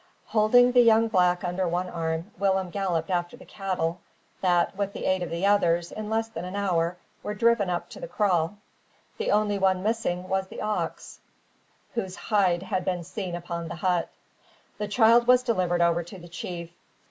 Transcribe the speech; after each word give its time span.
Holding 0.25 0.71
the 0.71 0.81
young 0.81 1.09
black 1.09 1.43
under 1.43 1.67
one 1.67 1.87
arm, 1.87 2.31
Willem 2.39 2.71
galloped 2.71 3.11
after 3.11 3.37
the 3.37 3.45
cattle, 3.45 4.01
that, 4.41 4.75
with 4.75 4.93
the 4.93 5.05
aid 5.05 5.21
of 5.21 5.29
the 5.29 5.45
others, 5.45 5.91
in 5.91 6.09
less 6.09 6.27
than 6.27 6.43
an 6.43 6.55
hour, 6.55 6.97
were 7.21 7.35
driven 7.35 7.69
up 7.69 7.87
to 7.89 7.99
the 7.99 8.07
kraal. 8.07 8.57
The 9.19 9.29
only 9.29 9.59
one 9.59 9.83
missing 9.83 10.27
was 10.27 10.47
the 10.47 10.59
ox 10.61 11.19
whose 11.93 12.15
hide 12.15 12.63
had 12.63 12.83
been 12.83 13.03
seen 13.03 13.35
upon 13.35 13.67
the 13.67 13.75
hut. 13.75 14.09
The 14.79 14.87
child 14.87 15.27
was 15.27 15.43
delivered 15.43 15.81
over 15.83 16.01
to 16.01 16.17
the 16.17 16.27
chief. 16.29 16.71